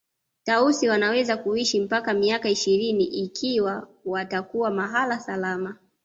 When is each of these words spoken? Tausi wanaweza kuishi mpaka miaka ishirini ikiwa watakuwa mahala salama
Tausi 0.43 0.89
wanaweza 0.89 1.37
kuishi 1.37 1.79
mpaka 1.79 2.13
miaka 2.13 2.49
ishirini 2.49 3.03
ikiwa 3.03 3.87
watakuwa 4.05 4.71
mahala 4.71 5.19
salama 5.19 5.75